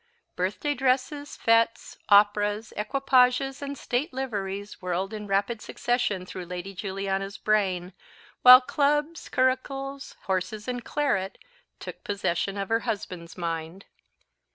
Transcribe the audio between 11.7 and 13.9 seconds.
took possession of her husband's mind.